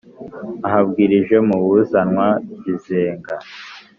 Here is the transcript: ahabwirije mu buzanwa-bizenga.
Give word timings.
ahabwirije 0.67 1.35
mu 1.47 1.57
buzanwa-bizenga. 1.65 3.33